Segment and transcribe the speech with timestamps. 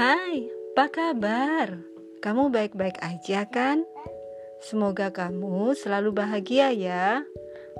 [0.00, 1.76] Hai, apa kabar?
[2.24, 3.84] Kamu baik-baik aja kan?
[4.64, 7.20] Semoga kamu selalu bahagia ya.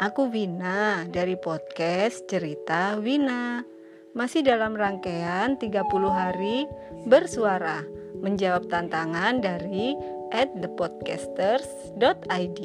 [0.00, 3.68] Aku Wina dari podcast Cerita Wina.
[4.16, 5.76] Masih dalam rangkaian 30
[6.08, 6.64] hari
[7.04, 7.84] bersuara
[8.24, 9.92] menjawab tantangan dari
[10.32, 12.60] at thepodcasters.id.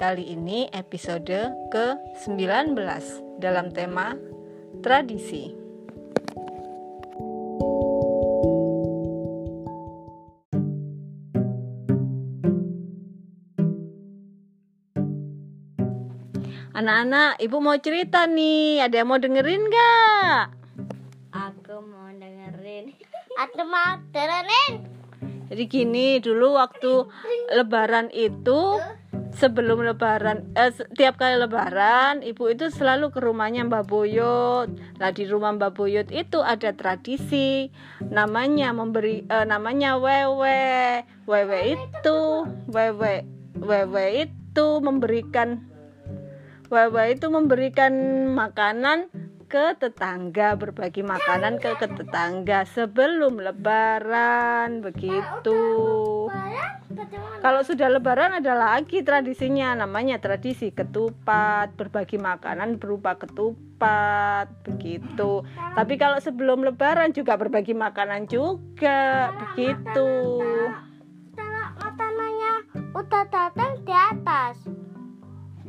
[0.00, 2.72] Kali ini episode ke-19
[3.36, 4.16] dalam tema
[4.80, 5.57] tradisi.
[16.76, 18.84] Anak-anak, ibu mau cerita nih.
[18.84, 20.44] Ada yang mau dengerin gak?
[21.32, 22.92] Aku mau dengerin.
[23.44, 24.72] Aku mau dengerin.
[25.48, 27.08] Jadi gini, dulu waktu
[27.56, 28.76] lebaran itu
[29.32, 34.68] sebelum lebaran eh, setiap kali lebaran ibu itu selalu ke rumahnya Mbak Boyot.
[35.00, 37.72] Nah, di rumah Mbak Boyot itu ada tradisi
[38.12, 41.00] namanya memberi eh, namanya wewe.
[41.24, 42.20] Wewe itu
[42.68, 43.24] wewe
[43.56, 45.64] wewe itu memberikan
[46.68, 47.92] Wawa itu memberikan
[48.36, 49.08] makanan
[49.48, 55.60] ke tetangga, berbagi makanan ke, ke tetangga sebelum lebaran begitu.
[57.40, 65.48] Kalau sudah lebaran ada lagi tradisinya namanya tradisi ketupat, berbagi makanan berupa ketupat begitu.
[65.72, 70.44] Tapi kalau sebelum lebaran juga berbagi makanan juga begitu.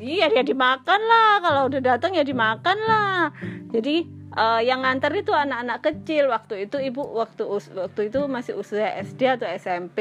[0.10, 3.30] Iya dia dimakan lah kalau udah datang ya dimakan lah.
[3.70, 7.46] Jadi uh, yang nganter itu anak-anak kecil waktu itu ibu waktu
[7.78, 10.00] waktu itu masih usia SD atau SMP.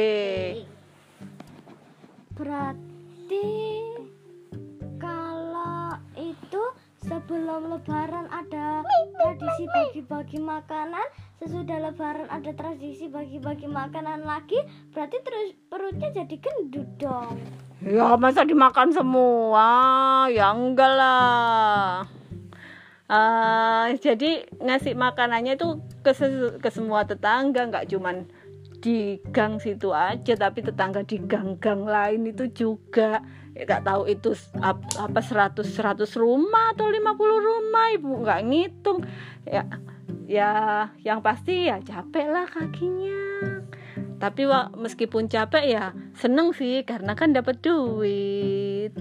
[2.33, 3.53] Berarti
[4.97, 6.63] kalau itu
[7.05, 8.81] sebelum lebaran ada
[9.21, 11.05] tradisi bagi-bagi makanan,
[11.37, 14.57] sesudah lebaran ada tradisi bagi-bagi makanan lagi,
[14.97, 17.68] berarti terus perutnya jadi gendut dong.
[17.79, 19.67] Ya masa dimakan semua?
[20.35, 22.11] Ya enggak lah.
[23.09, 26.13] Uh, jadi ngasih makanannya itu ke,
[26.61, 28.29] ke semua tetangga nggak cuman
[28.85, 33.25] di gang situ aja tapi tetangga di gang-gang lain itu juga
[33.57, 39.01] ya, nggak tahu itu apa 100 100 rumah atau 50 rumah ibu nggak ngitung
[39.49, 39.65] ya
[40.29, 40.51] ya
[41.01, 43.19] yang pasti ya capek lah kakinya
[44.19, 45.85] tapi meskipun capek ya
[46.19, 48.93] seneng sih karena kan dapat duit.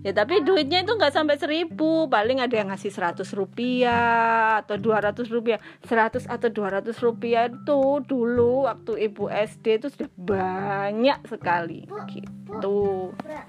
[0.00, 2.08] Ya tapi duitnya itu nggak sampai seribu.
[2.08, 5.60] Paling ada yang ngasih seratus rupiah atau dua ratus rupiah.
[5.84, 11.84] Seratus atau dua ratus rupiah itu dulu waktu ibu SD itu sudah banyak sekali.
[12.08, 12.80] Gitu.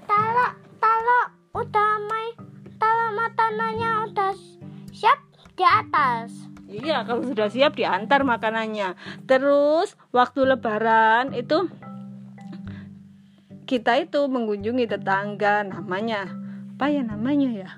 [0.04, 1.22] kalau kalau
[1.56, 2.36] udah mai
[2.76, 4.36] kalau makanannya udah
[4.92, 5.18] siap
[5.56, 8.96] di atas Iya, kalau sudah siap diantar makanannya.
[9.28, 11.68] Terus waktu lebaran itu
[13.68, 16.32] kita itu mengunjungi tetangga namanya
[16.76, 17.70] apa ya namanya ya?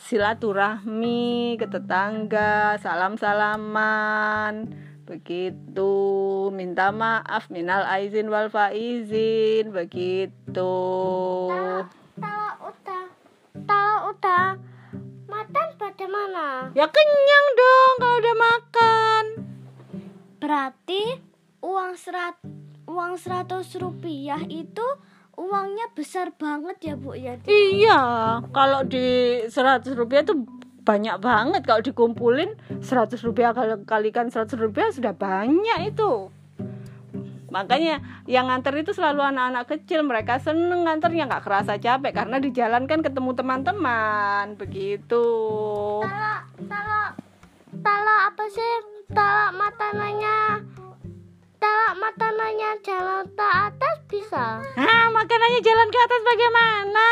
[0.00, 4.74] Silaturahmi ke tetangga, salam-salaman,
[5.06, 5.94] begitu,
[6.50, 10.74] minta maaf, minal aizin wal faizin, begitu.
[12.18, 13.04] Kalau udah,
[13.70, 14.58] kalau udah
[16.00, 16.72] makan bagaimana?
[16.72, 19.24] Ya kenyang dong kalau udah makan.
[20.40, 21.02] Berarti
[21.60, 22.36] uang serat
[22.88, 24.82] uang seratus rupiah itu
[25.36, 27.36] uangnya besar banget ya bu ya?
[27.44, 28.02] Iya,
[28.50, 30.34] kalau di seratus rupiah itu
[30.80, 36.32] banyak banget kalau dikumpulin seratus rupiah kali kalikan seratus rupiah sudah banyak itu
[37.50, 37.98] makanya
[38.30, 42.86] yang nganter itu selalu anak-anak kecil mereka seneng nganternya nggak kerasa capek karena di jalan
[42.86, 45.24] kan ketemu teman-teman begitu.
[46.06, 46.38] Kalau
[46.70, 47.04] kalau
[47.82, 48.72] kalau apa sih?
[49.10, 50.62] Kalau makanannya
[51.58, 54.62] kalau makanannya jalan ke atas bisa?
[54.78, 57.08] Ah makanannya jalan ke atas bagaimana?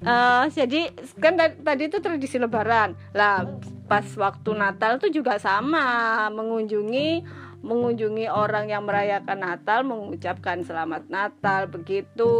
[0.00, 0.88] Uh, jadi
[1.20, 2.96] kan tadi itu tradisi lebaran.
[3.12, 3.44] Lah
[3.84, 7.20] pas waktu Natal tuh juga sama mengunjungi
[7.60, 12.32] mengunjungi orang yang merayakan Natal mengucapkan selamat Natal begitu.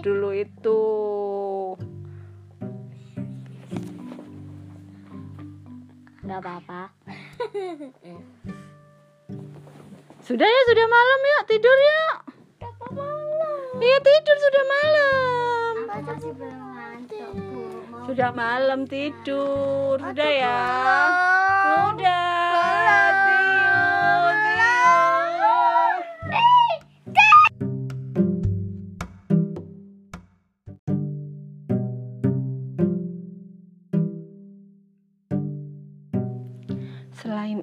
[0.00, 0.80] Dulu itu.
[6.22, 6.82] Nggak apa-apa.
[10.22, 12.04] Sudah ya sudah malam ya tidur ya?
[13.82, 15.74] Iya tidur sudah malam.
[18.06, 19.98] Sudah malam tidur.
[19.98, 20.62] Sudah ya?
[21.72, 22.51] sudah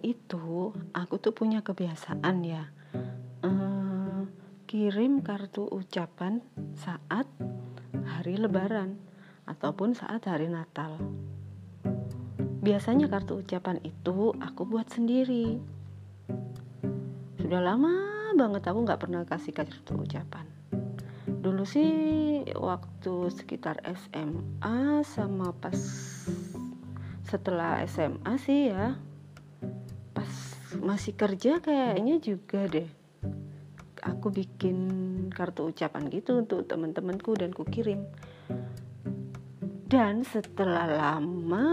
[0.01, 2.63] itu aku tuh punya kebiasaan ya.
[3.43, 4.21] Eh,
[4.67, 6.43] kirim kartu ucapan
[6.75, 7.27] saat
[8.05, 8.99] hari lebaran
[9.47, 10.99] ataupun saat hari natal.
[12.59, 15.57] Biasanya kartu ucapan itu aku buat sendiri.
[17.39, 17.95] Sudah lama
[18.35, 20.45] banget aku nggak pernah kasih kartu ucapan.
[21.39, 21.91] Dulu sih
[22.51, 25.79] waktu sekitar SMA sama pas
[27.23, 28.97] setelah SMA sih ya
[30.79, 32.89] masih kerja kayaknya juga deh.
[33.99, 34.77] Aku bikin
[35.29, 38.07] kartu ucapan gitu untuk teman-temanku dan ku kirim.
[39.89, 41.65] Dan setelah lama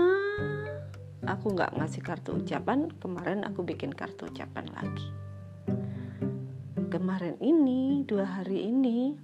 [1.26, 2.90] aku nggak ngasih kartu ucapan.
[2.98, 5.08] Kemarin aku bikin kartu ucapan lagi.
[6.86, 9.14] Kemarin ini dua hari ini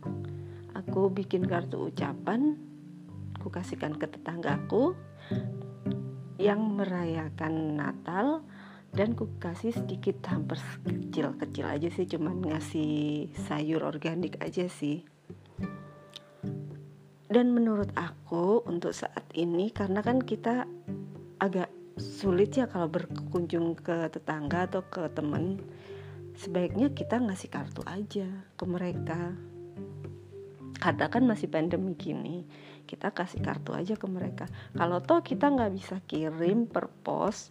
[0.77, 2.55] aku bikin kartu ucapan.
[3.41, 4.95] Aku kasihkan ke tetanggaku
[6.43, 8.43] yang merayakan Natal
[8.93, 15.01] dan ku kasih sedikit hampir kecil-kecil aja sih cuman ngasih sayur organik aja sih.
[17.33, 20.69] Dan menurut aku untuk saat ini karena kan kita
[21.41, 25.57] agak sulit ya kalau berkunjung ke tetangga atau ke teman
[26.37, 29.33] sebaiknya kita ngasih kartu aja ke mereka.
[30.77, 32.45] Karena kan masih pandemi gini
[32.85, 34.45] kita kasih kartu aja ke mereka.
[34.77, 37.49] Kalau toh kita nggak bisa kirim per pos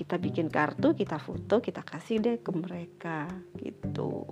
[0.00, 3.28] kita bikin kartu kita foto kita kasih deh ke mereka
[3.60, 4.24] gitu.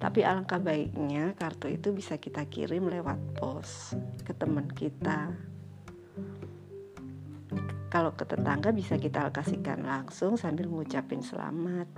[0.00, 3.92] Tapi alangkah baiknya kartu itu bisa kita kirim lewat pos
[4.24, 5.36] ke teman kita.
[7.92, 11.92] Kalau ke tetangga bisa kita kasihkan langsung sambil ngucapin selamat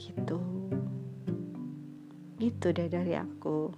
[0.00, 0.40] gitu.
[2.40, 3.76] Gitu deh dari aku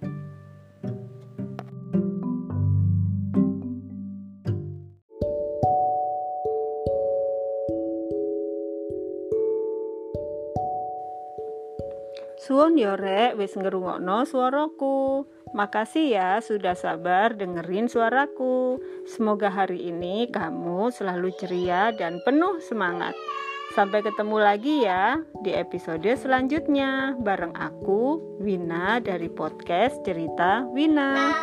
[12.49, 15.21] Suwon yorek wis ngerungokno suaraku.
[15.53, 18.81] Makasih ya sudah sabar dengerin suaraku.
[19.05, 23.13] Semoga hari ini kamu selalu ceria dan penuh semangat.
[23.77, 31.05] Sampai ketemu lagi ya di episode selanjutnya bareng aku Wina dari podcast Cerita Wina.
[31.13, 31.37] Nah.